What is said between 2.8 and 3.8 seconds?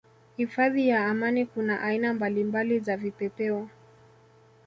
vipepeo